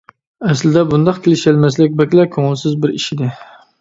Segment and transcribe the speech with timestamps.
[0.51, 3.29] ئەسلىدە بۇنداق كېلىشەلمەسلىك بەكلا كۆڭۈلسىز بىر ئىش ئىدى.